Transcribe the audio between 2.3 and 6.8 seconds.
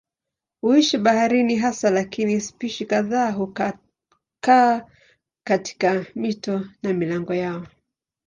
spishi kadhaa hukaa katika mito